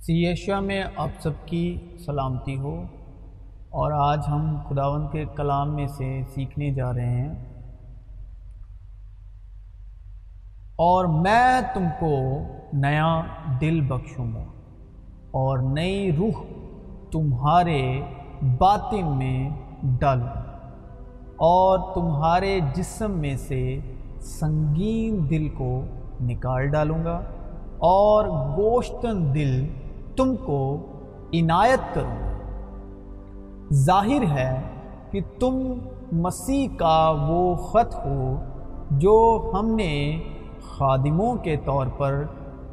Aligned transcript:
سیشیا 0.00 0.60
میں 0.60 0.84
آپ 0.96 1.08
سب 1.18 1.30
کی 1.46 1.76
سلامتی 2.06 2.56
ہو۔ 2.56 2.82
اور 3.70 3.92
آج 3.92 4.20
ہم 4.28 4.56
خداون 4.68 5.08
کے 5.12 5.24
کلام 5.36 5.74
میں 5.74 5.86
سے 5.86 6.20
سیکھنے 6.34 6.70
جا 6.74 6.92
رہے 6.92 7.10
ہیں۔ 7.10 7.34
اور 10.76 11.04
میں 11.04 11.60
تم 11.74 11.84
کو 12.00 12.16
نیا 12.72 13.20
دل 13.60 13.80
بخشوں 13.80 14.32
گا 14.34 14.42
اور 15.30 15.58
نئی 15.58 16.12
روح 16.12 16.42
تمہارے 17.10 18.00
باطن 18.58 19.06
میں 19.06 19.48
ڈالوں 19.82 20.28
اور 21.36 21.94
تمہارے 21.94 22.60
جسم 22.74 23.10
میں 23.10 23.36
سے 23.36 23.78
سنگین 24.20 25.30
دل 25.30 25.48
کو 25.48 25.84
نکال 26.20 26.66
ڈالوں 26.66 27.04
گا 27.04 27.16
اور 27.78 28.28
گوشتن 28.28 29.34
دل 29.34 29.68
تم 30.16 30.36
کو 30.36 30.86
عنایت 31.34 31.94
کروں 31.94 32.30
ظاہر 33.72 34.22
ہے 34.22 34.60
کہ 35.10 35.20
تم 35.38 35.72
مسیح 36.12 36.68
کا 36.76 37.26
وہ 37.28 37.54
خط 37.54 37.94
ہو 37.94 38.44
جو 38.90 39.50
ہم 39.54 39.66
نے 39.74 40.22
خادموں 40.62 41.36
کے 41.36 41.56
طور 41.56 41.86
پر 41.86 42.22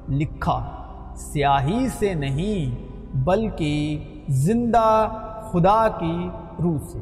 لکھا۔ 0.10 0.72
سیاہی 1.16 1.88
سے 1.90 2.14
نہیں، 2.14 2.86
بلکہ 3.18 4.04
زندہ 4.30 5.08
خدا 5.52 5.88
کی 5.88 6.30
روح 6.64 6.78
سے۔ 6.88 7.00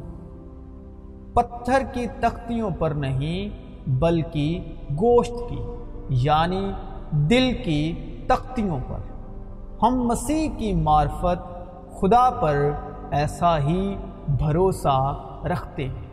پتھر 1.32 1.82
کی 1.92 2.06
تختیوں 2.20 2.70
پر 2.78 2.90
نہیں، 2.90 3.48
بلکہ 3.90 4.58
گوشت 4.90 5.32
کی 5.48 5.58
یعنی 6.08 6.70
دل 7.10 7.52
کی 7.64 7.92
تختیوں 8.26 8.78
پر۔ 8.88 9.15
ہم 9.82 10.02
مسیح 10.02 10.48
کی 10.56 10.74
معرفت 10.74 11.42
خدا 12.00 12.30
پر 12.30 12.70
ایسا 13.10 13.58
ہی 13.58 13.96
بھروسہ 14.28 15.24
رکھتے 15.44 15.84
ہیں۔ 15.84 16.06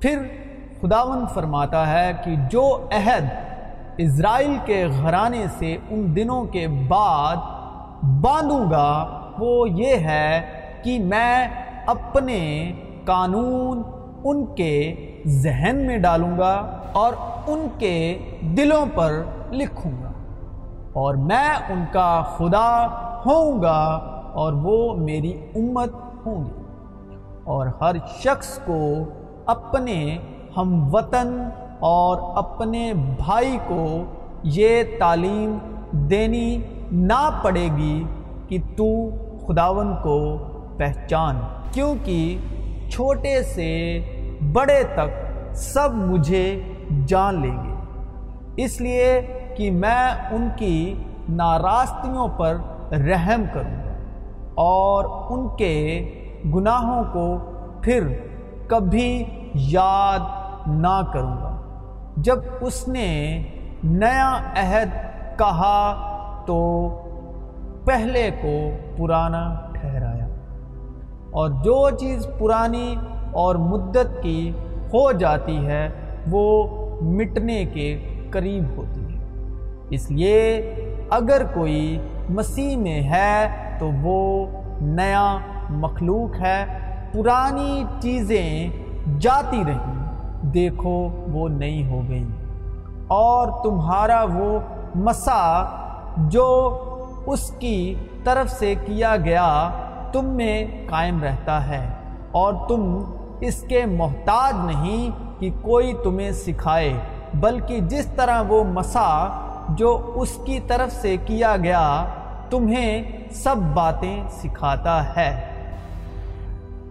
پھر 0.00 0.18
خداون 0.80 1.24
فرماتا 1.34 1.92
ہے 1.92 2.12
کہ 2.24 2.34
جو 2.50 2.88
عہد 2.92 3.24
اسرائیل 3.98 4.56
کے 4.64 4.86
گھرانے 5.02 5.46
سے 5.58 5.76
ان 5.90 6.16
دنوں 6.16 6.44
کے 6.44 6.66
بعد 6.88 7.36
باندھوں 8.20 8.70
گا، 8.70 9.20
وہ 9.38 9.70
یہ 9.70 9.96
ہے 9.96 10.40
کہ 10.82 10.98
میں 10.98 11.48
اپنے 11.86 12.72
قانون 13.04 13.82
ان 14.24 14.46
کے 14.46 14.94
ذہن 15.26 15.86
میں 15.86 15.98
ڈالوں 15.98 16.38
گا 16.38 16.80
اور 16.92 17.12
ان 17.46 17.66
کے 17.78 18.18
دلوں 18.40 18.86
پر 18.94 19.22
لکھوں 19.52 19.92
گا۔ 20.02 20.10
اور 20.94 21.14
میں 21.14 21.48
ان 21.68 21.84
کا 21.92 22.22
خدا 22.36 22.86
ہوں 23.26 23.62
گا 23.62 23.80
اور 24.34 24.52
وہ 24.52 24.96
میری 24.96 25.32
امت 25.54 25.92
ہوں 26.26 26.44
گی۔ 26.44 26.62
اور 27.44 27.66
ہر 27.80 27.96
شخص 28.24 28.58
کو 28.58 28.80
اپنے 29.46 30.18
ہم 30.56 30.94
وطن 30.94 31.48
اور 31.80 32.36
اپنے 32.36 32.92
بھائی 32.94 33.58
کو 33.66 34.04
یہ 34.42 34.82
تعلیم 34.98 35.58
دینی 35.92 36.60
نہ 36.92 37.30
پڑے 37.42 37.68
گی 37.76 38.04
کہ 38.48 38.58
تو 38.76 39.10
خداون 39.46 39.96
کو 40.02 40.36
پہچان، 40.76 41.38
کیونکہ 41.72 42.38
چھوٹے 42.90 43.42
سے 43.42 44.00
بڑے 44.52 44.82
تک 44.94 45.10
سب 45.54 45.94
مجھے 45.94 46.60
جان 47.06 47.40
لیں 47.40 47.56
گے۔ 47.64 47.74
اس 48.56 48.80
لیے 48.80 49.20
کہ 49.56 49.70
میں 49.70 50.10
ان 50.30 50.48
کی 50.56 50.94
ناراستیوں 51.28 52.28
پر 52.28 52.56
رحم 52.92 53.44
کروں 53.52 53.84
گا 53.84 53.92
اور 54.54 55.04
ان 55.30 55.48
کے 55.56 55.74
گناہوں 56.54 57.04
کو 57.12 57.38
پھر 57.82 58.08
کبھی 58.68 59.24
یاد 59.54 60.20
نہ 60.66 61.00
کروں 61.12 61.36
گا۔ 61.42 61.50
جب 62.16 62.38
اس 62.60 62.88
نے 62.88 63.42
نیا 63.84 64.36
عہد 64.56 64.88
کہا 65.38 65.94
تو 66.46 66.88
پہلے 67.84 68.30
کو 68.42 68.70
پرانا 68.96 69.54
ٹھہرایا 69.72 70.26
اور 71.30 71.50
جو 71.50 71.90
چیز 71.90 72.26
پرانی 72.38 72.96
اور 73.32 73.54
مدت 73.54 74.22
کی 74.22 74.50
ہو 74.94 75.12
جاتی 75.12 75.66
ہے 75.66 75.88
وہ 76.30 76.46
مٹنے 77.02 77.64
کے 77.64 77.98
قریب 78.30 78.64
ہوتی 78.76 79.00
ہے۔ 79.00 79.03
اس 79.94 80.10
لیے 80.10 80.38
اگر 81.10 81.42
کوئی 81.54 81.98
مسیح 82.30 82.76
میں 82.76 83.00
ہے 83.02 83.48
تو 83.78 83.90
وہ 84.02 84.46
نیا 84.80 85.38
مخلوق 85.70 86.40
ہے، 86.40 86.64
پرانی 87.12 87.84
چیزیں 88.00 88.68
جاتی 89.20 89.62
رہیں، 89.66 89.92
دیکھو 90.54 91.08
وہ 91.32 91.48
نئی 91.48 91.90
ہو 91.90 92.00
گئی 92.08 92.26
اور 93.06 93.48
تمہارا 93.64 94.24
وہ 94.34 94.58
مسا 94.94 95.64
جو 96.16 96.46
اس 97.26 97.50
کی 97.50 97.94
طرف 98.24 98.50
سے 98.50 98.74
کیا 98.86 99.16
گیا، 99.16 99.48
تم 100.12 100.24
میں 100.24 100.66
قائم 100.90 101.22
رہتا 101.22 101.66
ہے۔ 101.66 101.84
اور 102.32 102.54
تم 102.68 102.82
اس 103.40 103.62
کے 103.68 103.84
محتاج 103.86 104.54
نہیں 104.66 105.10
کہ 105.40 105.50
کوئی 105.62 105.92
تمہیں 106.04 106.30
سکھائے، 106.30 106.92
بلکہ 107.34 107.80
جس 107.80 108.06
طرح 108.06 108.42
وہ 108.48 108.64
مسا 108.64 109.10
جو 109.68 110.12
اس 110.14 110.38
کی 110.44 110.60
طرف 110.60 110.92
سے 110.92 111.16
کیا 111.16 111.56
گیا، 111.56 112.04
تمہیں 112.50 113.02
سب 113.30 113.56
باتیں 113.74 114.22
سکھاتا 114.30 115.16
ہے۔ 115.16 115.50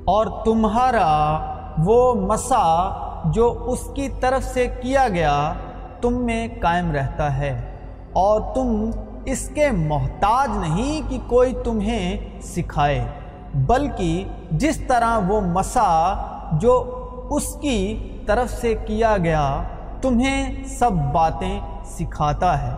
اور 0.06 0.26
تمہارا 0.46 1.40
وہ 1.78 2.14
مسا 2.14 3.00
جو 3.26 3.64
اس 3.68 3.90
کی 3.96 4.10
طرف 4.20 4.44
سے 4.44 4.68
کیا 4.82 5.08
گیا، 5.08 5.54
تم 6.02 6.14
میں 6.14 6.48
قائم 6.62 6.92
رہتا 6.92 7.38
ہے۔ 7.38 7.76
اور 8.14 8.42
تم 8.56 8.90
اس 9.26 9.50
کے 9.56 9.72
محتاج 9.72 10.50
نہیں 10.58 11.10
کہ 11.10 11.18
کوئی 11.28 11.54
تمہیں 11.64 12.18
سکھائے، 12.42 13.06
بلکہ 13.54 14.24
جس 14.52 14.78
طرح 14.88 15.20
وہ 15.28 15.42
مسا 15.42 16.14
جو 16.52 17.00
اس 17.30 17.56
کی 17.62 18.10
طرف 18.26 18.50
سے 18.50 18.76
کیا 18.88 19.18
گیا، 19.18 19.62
تمہیں 20.02 20.64
سب 20.64 20.92
باتیں 20.92 21.60
سکھاتا 21.98 22.52
ہے 22.62 22.74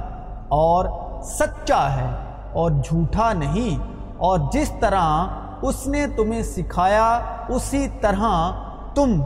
اور 0.49 0.85
سچا 1.23 1.83
ہے 1.95 2.09
اور 2.53 2.71
جھوٹا 2.83 3.33
نہیں 3.33 3.77
اور 4.17 4.39
جس 4.51 4.71
طرح 4.79 5.25
اس 5.61 5.87
نے 5.87 6.05
تمہیں 6.17 6.41
سکھایا، 6.41 7.07
اسی 7.49 7.87
طرح 8.01 8.51
تم 8.95 9.21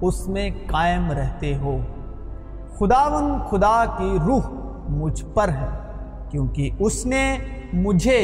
اس 0.00 0.28
میں 0.28 0.50
قائم 0.66 1.10
رہتے 1.12 1.56
ہو۔ 1.56 1.76
خداون 2.78 3.26
خدا 3.50 3.84
کی 3.96 4.18
روح 4.26 4.48
مجھ 4.88 5.24
پر 5.34 5.48
ہے، 5.48 5.68
کیونکہ 6.30 6.70
اس 6.78 7.06
نے 7.06 7.36
مجھے 7.72 8.20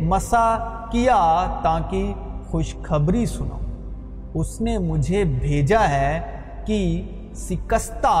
مسا 0.00 0.46
کیا 0.90 1.20
تاکہ 1.62 2.12
خوشخبری 2.50 3.26
سنو۔ 3.26 3.58
اس 4.34 4.60
نے 4.60 4.78
مجھے 4.78 5.24
بھیجا 5.24 5.88
ہے 5.88 6.40
کہ 6.66 6.80
سکستہ 7.34 8.18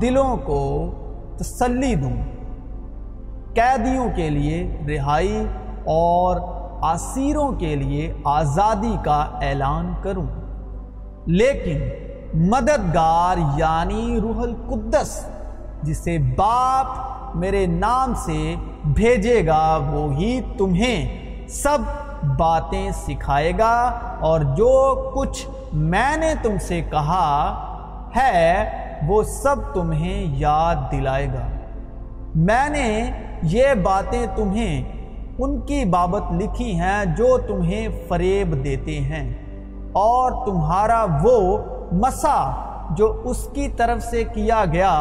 دلوں 0.00 0.36
کو 0.36 0.60
تسلی 1.38 1.94
دوں 1.94 2.16
قیدیوں 3.54 4.08
کے 4.16 4.30
لیے 4.30 4.78
رہائی 4.88 5.46
اور 5.84 6.40
اسیروں 6.82 7.52
کے 7.52 7.76
لیے 7.76 8.12
آزادی 8.24 8.96
کا 9.04 9.18
اعلان 9.42 9.94
کروں۔ 10.02 10.26
لیکن 11.26 11.78
مددگار 12.34 13.58
یعنی 13.58 14.20
روح 14.22 14.42
القدس، 14.42 15.26
جسے 15.82 16.18
باپ 16.18 17.36
میرے 17.36 17.66
نام 17.66 18.14
سے 18.16 18.54
بھیجے 18.84 19.46
گا 19.46 19.78
وہی 19.92 20.40
تمہیں 20.58 21.48
سب 21.48 21.78
باتیں 22.38 22.90
سکھائے 22.90 23.52
گا 23.58 23.98
اور 24.20 24.40
جو 24.40 24.72
کچھ 25.14 25.46
میں 25.72 26.16
نے 26.16 26.34
تم 26.42 26.56
سے 26.60 26.80
کہا 26.90 27.28
ہے 28.16 28.66
وہ 29.02 29.22
سب 29.22 29.56
تمہیں 29.74 30.34
یاد 30.38 30.90
دلائے 30.92 31.26
گا۔ 31.26 31.46
میں 32.34 32.68
نے 32.68 33.10
یہ 33.42 33.74
باتیں 33.82 34.26
تمہیں 34.36 34.92
ان 35.38 35.58
کی 35.60 35.84
بابت 35.84 36.32
لکھی 36.32 36.78
ہیں 36.80 37.04
جو 37.16 37.36
تمہیں 37.38 37.88
فریب 38.08 38.54
دیتے 38.64 38.98
ہیں، 39.00 39.24
اور 39.92 40.32
تمہارا 40.46 41.04
وہ 41.22 41.36
مسا 41.92 42.38
جو 42.90 43.06
اس 43.24 43.48
کی 43.52 43.68
طرف 43.68 44.02
سے 44.02 44.24
کیا 44.24 44.64
گیا، 44.72 44.94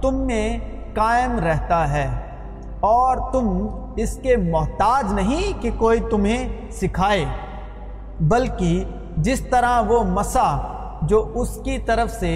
تم 0.00 0.14
میں 0.26 0.58
قائم 0.94 1.38
رہتا 1.38 1.88
ہے۔ 1.92 2.06
اور 2.80 3.16
تم 3.32 3.66
اس 3.96 4.18
کے 4.22 4.36
محتاج 4.36 5.12
نہیں 5.12 5.62
کہ 5.62 5.70
کوئی 5.78 6.00
تمہیں 6.10 6.70
سکھائے، 6.72 7.24
بلکہ 8.20 8.84
جس 9.16 9.40
طرح 9.40 9.80
وہ 9.88 10.02
مسا 10.04 10.48
جو 11.02 11.26
اس 11.34 11.58
کی 11.64 11.78
طرف 11.78 12.10
سے 12.10 12.34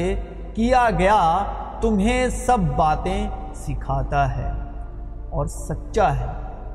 کیا 0.58 0.88
گیا، 0.99 1.38
تمہیں 1.81 2.28
سب 2.28 2.58
باتیں 2.76 3.28
سکھاتا 3.55 4.37
ہے 4.37 4.50
اور 5.31 5.46
سچا 5.46 6.16
ہے 6.16 6.26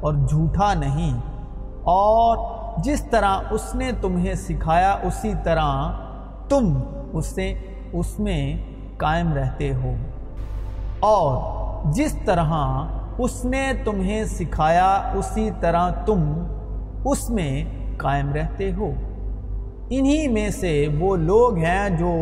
اور 0.02 0.14
جھوٹا 0.14 0.74
نہیں۔ 0.74 1.18
اور 1.84 2.38
جس 2.78 3.04
طرح 3.04 3.40
اس 3.52 3.76
نے 3.76 3.92
تمہیں 4.02 4.34
سکھایا، 4.34 4.98
اسی 5.04 5.34
طرح 5.44 5.92
تم 6.50 6.80
اس 7.14 7.26
سے 7.26 7.54
اس 7.94 8.20
میں 8.20 8.64
قائم 8.98 9.34
رہتے 9.34 9.74
ہو۔ 9.74 9.94
اور 11.00 11.54
جس 11.92 12.18
طرح 12.26 12.52
اس 13.18 13.46
نے 13.46 13.72
تمہیں 13.86 14.24
سکھایا، 14.24 15.12
اسی 15.14 15.50
طرح 15.60 15.90
تم 15.90 16.48
اس 17.06 17.30
میں 17.30 17.66
قائم 17.98 18.34
رہتے 18.34 18.72
ہو۔ 18.74 18.92
انہی 19.90 20.28
میں 20.28 20.50
سے 20.50 20.88
وہ 21.00 21.16
لوگ 21.16 21.58
ہیں 21.58 21.90
جو 21.90 22.16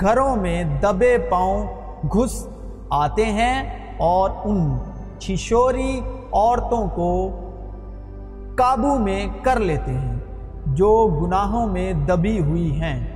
گھروں 0.00 0.36
میں 0.36 0.64
دبے 0.64 1.18
پاؤں 1.18 1.66
گھس 2.04 2.48
آتے 2.90 3.24
ہیں 3.24 3.88
اور 3.98 4.30
ان 4.44 4.78
چھشوری 5.18 6.00
عورتوں 6.32 6.88
کو 6.94 7.30
قابو 8.56 8.98
میں 8.98 9.26
کر 9.42 9.60
لیتے 9.60 9.92
ہیں، 9.92 10.16
جو 10.66 11.20
گناہوں 11.22 11.66
میں 11.66 11.92
دبی 11.92 12.40
ہوئی 12.40 12.80
ہیں 12.80 13.06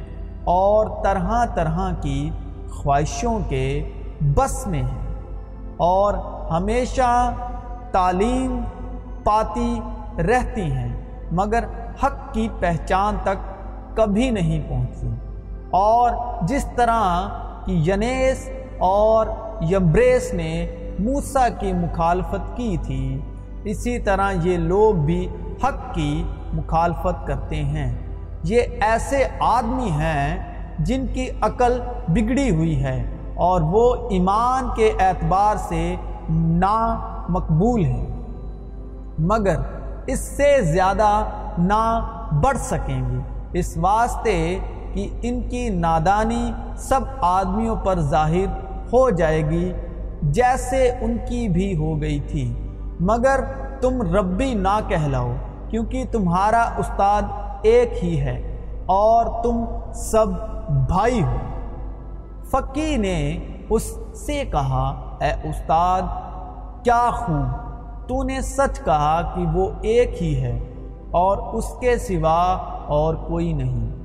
اور 0.45 0.87
طرح 1.05 1.45
طرح 1.55 1.93
کی 2.01 2.31
خواہشوں 2.71 3.39
کے 3.49 3.91
بس 4.21 4.67
میں 4.67 4.83
ہیں۔ 4.83 5.15
اور 5.77 6.15
ہمیشہ 6.51 7.35
تعلیم 7.93 8.61
پاتی 9.25 9.81
رہتی 10.19 10.63
ہیں، 10.63 11.05
مگر 11.33 11.65
حق 12.05 12.35
کی 12.35 12.49
پہچان 12.61 13.17
تک 13.23 13.39
کبھی 13.97 14.31
نہیں 14.31 14.69
پہنچتی۔ 14.69 15.09
اور 15.71 16.11
جس 16.43 16.67
طرح 16.77 17.29
کی 17.65 17.91
ینیس 17.91 18.51
اور 18.79 19.27
یمبریس 19.71 20.35
نے 20.35 20.77
موسیٰ 20.99 21.49
کی 21.61 21.73
مخالفت 21.73 22.57
کی 22.57 22.77
تھی، 22.83 23.21
اسی 23.65 23.99
طرح 23.99 24.33
یہ 24.43 24.57
لوگ 24.57 24.95
بھی 24.95 25.29
حق 25.65 25.95
کی 25.95 26.25
مخالفت 26.53 27.27
کرتے 27.27 27.57
ہیں۔ 27.57 27.99
یہ 28.43 28.61
ایسے 28.81 29.27
آدمی 29.41 29.91
ہیں 29.91 30.55
جن 30.79 31.07
کی 31.07 31.29
عقل 31.41 31.81
بگڑی 32.09 32.51
ہوئی 32.51 32.85
ہے 32.85 33.15
اور 33.35 33.61
وہ 33.61 34.09
ایمان 34.11 34.69
کے 34.77 34.93
اعتبار 35.01 35.57
سے 35.57 35.97
نا 36.31 36.99
مقبول 37.29 37.85
ہے 37.85 38.07
مگر 39.19 39.57
اس 40.07 40.19
سے 40.19 40.63
زیادہ 40.63 41.25
نہ 41.59 42.11
بڑھ 42.43 42.59
سکیں 42.59 43.11
گے۔ 43.11 43.21
اس 43.53 43.77
واسطے 43.77 44.59
کہ 44.93 45.09
ان 45.23 45.49
کی 45.49 45.69
نادانی 45.69 46.53
سب 46.77 47.01
آدمیوں 47.21 47.77
پر 47.77 48.01
ظاہر 48.01 48.47
ہو 48.93 49.11
جائے 49.11 49.51
گی 49.51 49.73
جیسے 50.23 50.91
ان 51.01 51.17
کی 51.29 51.49
بھی 51.49 51.77
ہو 51.77 52.01
گئی 52.01 52.21
تھی۔ 52.21 52.55
مگر 53.01 53.41
تم 53.81 54.03
ربی 54.17 54.55
نہ 54.55 54.79
کہلاؤ، 54.89 55.33
کیونکہ 55.69 56.05
تمہارا 56.13 56.63
استاد 56.79 57.23
ایک 57.63 58.05
ہی 58.05 58.21
ہے 58.21 58.57
اور 58.87 59.43
تم 59.43 59.65
سب 59.95 60.27
بھائی 60.69 61.23
ہو۔ 61.23 61.37
فقی 62.51 62.97
نے 62.97 63.39
اس 63.71 63.99
سے 64.15 64.45
کہا، 64.53 65.17
اے 65.21 65.49
استاد، 65.49 66.03
کیا 66.85 67.11
خوب 67.13 67.71
تو 68.09 68.23
نے 68.23 68.41
سچ 68.41 68.85
کہا 68.85 69.33
کہ 69.35 69.45
وہ 69.55 69.71
ایک 69.83 70.23
ہی 70.23 70.43
ہے 70.43 70.59
اور 71.11 71.39
اس 71.39 71.65
کے 71.81 71.99
سوا 71.99 72.57
اور 72.87 73.15
کوئی 73.15 73.53
نہیں۔ 73.53 74.00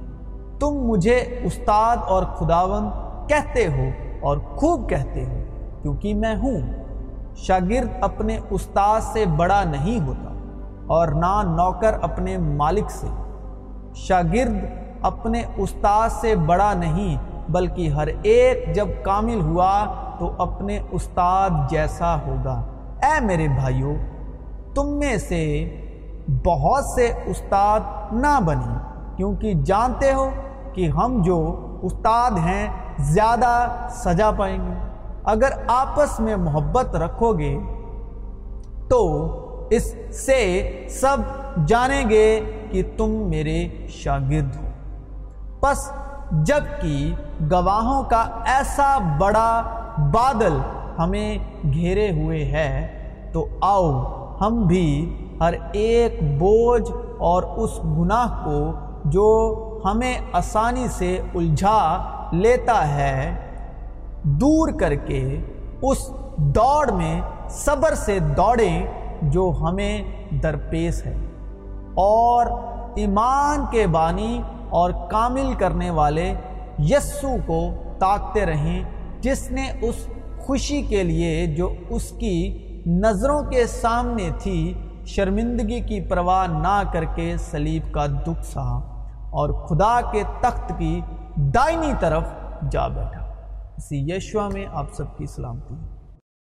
تم 0.66 0.74
مجھے 0.74 1.40
استاد 1.44 1.98
اور 2.08 2.24
خداون 2.24 2.90
کہتے 3.28 3.68
ہو 3.68 3.90
اور 4.22 4.38
خوب 4.38 4.90
کہتے 4.90 5.26
ہو، 5.26 5.44
کیونکہ 5.82 6.14
میں 6.14 6.36
ہوں۔ 6.36 6.60
شاگرد 7.36 7.88
اپنے 8.02 8.40
استاد 8.50 9.02
سے 9.02 9.26
بڑا 9.26 9.64
نہیں 9.64 10.08
ہوتا 10.08 10.34
اور 10.88 11.08
نہ 11.08 11.42
نوکر 11.44 11.98
اپنے 12.02 12.38
مالک 12.38 12.92
سے۔ 12.92 13.08
شاگرد 13.96 14.56
اپنے 15.02 15.42
استاد 15.58 16.10
سے 16.10 16.36
بڑا 16.36 16.74
نہیں، 16.74 17.18
بلکہ 17.50 17.90
ہر 17.90 18.08
ایک 18.22 18.76
جب 18.76 18.88
کامل 19.04 19.42
ہوا 19.42 19.86
تو 20.20 20.32
اپنے 20.38 20.80
استاد 20.92 21.50
جیسا 21.70 22.16
ہوگا۔ 22.28 22.64
اے 23.04 23.26
میرے 23.26 23.48
بھائیوں 23.48 23.96
تم 24.76 24.88
میں 24.88 25.18
سے 25.18 25.44
بہت 26.46 26.86
سے 26.86 27.12
استاد 27.26 27.80
نہ 28.12 28.40
بنیں، 28.46 28.78
کیونکہ 29.18 29.54
جانتے 29.54 30.14
ہو 30.14 30.30
کہ 30.76 30.90
ہم 30.90 31.22
جو 31.22 31.56
استاد 31.82 32.32
ہیں، 32.32 32.68
زیادہ 33.00 33.68
سجا 33.90 34.32
پائیں 34.38 34.58
گے۔ 34.58 34.74
اگر 35.24 35.50
آپس 35.68 36.20
میں 36.20 36.36
محبت 36.36 36.96
رکھو 36.96 37.34
گے، 37.34 37.58
تو 38.90 39.02
اس 39.70 39.96
سے 40.12 40.72
سب 40.90 41.18
جانیں 41.68 42.10
گے 42.10 42.42
کہ 42.72 42.84
تم 42.98 43.10
میرے 43.10 43.68
شاگرد 43.90 44.56
ہو۔ 44.56 44.70
پس 45.60 45.92
جبکہ 46.32 47.16
گواہوں 47.52 48.04
کا 48.04 48.28
ایسا 48.46 48.98
بڑا 49.20 49.62
بادل 49.98 50.58
ہمیں 51.00 51.38
گھیرے 51.74 52.12
ہوئے 52.12 52.46
ہے، 52.46 52.88
تو 53.34 53.46
آؤ 53.62 53.92
ہم 54.42 54.64
بھی 54.68 55.18
ہر 55.40 55.54
ایک 55.72 56.40
بوجھ 56.40 56.92
اور 57.18 57.44
اس 57.44 57.80
گناہ 57.86 58.46
کو 58.46 58.72
جو 59.06 59.28
ہمیں 59.86 60.20
آسانی 60.32 60.88
سے 60.88 61.22
الجھا 61.36 62.04
لیتا 62.32 62.96
ہے 62.96 63.36
دور 64.24 64.70
کر 64.80 64.96
کے 64.96 65.40
اس 65.82 66.10
دوڑ 66.38 66.92
میں 66.92 67.22
صبر 67.50 67.96
سے 67.96 68.20
دوڑیں 68.20 68.86
جو 69.22 69.54
ہمیں 69.62 70.02
درپیش 70.44 71.06
ہے۔ 71.06 71.14
اور 71.94 72.46
ایمان 72.96 73.66
کے 73.72 73.88
بانی 73.88 74.42
اور 74.70 74.92
کامل 75.12 75.54
کرنے 75.58 75.90
والے 75.90 76.34
یسو 76.80 77.36
کو 77.46 77.70
تاکتے 78.00 78.46
رہیں، 78.46 78.84
جس 79.22 79.52
نے 79.52 79.72
اس 79.82 80.08
خوشی 80.40 80.82
کے 80.82 81.04
لیے 81.04 81.46
جو 81.46 81.74
اس 81.90 82.12
کی 82.20 82.58
نظروں 82.86 83.44
کے 83.44 83.68
سامنے 83.68 84.30
تھی، 84.40 84.74
شرمندگی 85.06 85.80
کی 85.82 86.02
پرواہ 86.02 86.48
نہ 86.48 86.84
کر 86.94 87.04
کے 87.16 87.36
سلیب 87.38 87.94
کا 87.94 88.06
دکھ 88.06 88.46
سہا 88.46 88.95
اور 89.36 89.68
خدا 89.68 90.00
کے 90.12 90.24
تخت 90.42 90.72
کی 90.78 91.02
دائنی 91.36 91.94
طرف 92.00 92.24
جا 92.72 92.88
بیٹھا۔ 92.88 93.22
اسی 93.78 94.12
یشوا 94.12 94.50
میں 94.54 94.66
آپ 94.74 94.86
سب 94.94 95.18
کی 95.18 95.26
سلامتی۔ 95.26 95.95